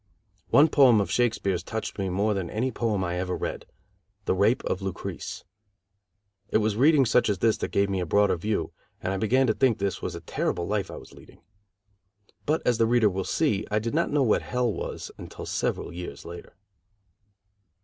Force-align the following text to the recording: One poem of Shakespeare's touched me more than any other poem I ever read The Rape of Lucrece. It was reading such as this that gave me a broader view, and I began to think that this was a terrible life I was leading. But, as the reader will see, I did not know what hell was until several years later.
One 0.49 0.67
poem 0.67 0.99
of 0.99 1.11
Shakespeare's 1.11 1.61
touched 1.61 1.99
me 1.99 2.09
more 2.09 2.33
than 2.33 2.49
any 2.49 2.69
other 2.69 2.73
poem 2.73 3.03
I 3.03 3.19
ever 3.19 3.37
read 3.37 3.67
The 4.25 4.33
Rape 4.33 4.63
of 4.63 4.81
Lucrece. 4.81 5.43
It 6.49 6.57
was 6.57 6.75
reading 6.75 7.05
such 7.05 7.29
as 7.29 7.37
this 7.37 7.55
that 7.57 7.67
gave 7.69 7.87
me 7.87 7.99
a 7.99 8.05
broader 8.07 8.35
view, 8.35 8.73
and 8.99 9.13
I 9.13 9.17
began 9.17 9.45
to 9.45 9.53
think 9.53 9.77
that 9.77 9.85
this 9.85 10.01
was 10.01 10.15
a 10.15 10.21
terrible 10.21 10.65
life 10.65 10.89
I 10.89 10.97
was 10.97 11.13
leading. 11.13 11.43
But, 12.47 12.63
as 12.65 12.79
the 12.79 12.87
reader 12.87 13.11
will 13.11 13.23
see, 13.25 13.67
I 13.69 13.77
did 13.77 13.93
not 13.93 14.09
know 14.09 14.23
what 14.23 14.41
hell 14.41 14.73
was 14.73 15.11
until 15.19 15.45
several 15.45 15.93
years 15.93 16.25
later. 16.25 16.55